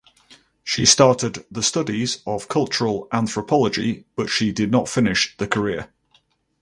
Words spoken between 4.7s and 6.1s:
not finish the career.